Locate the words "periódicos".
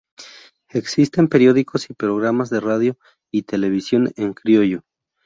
1.27-1.87